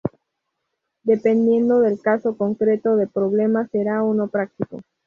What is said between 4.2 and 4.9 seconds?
práctico.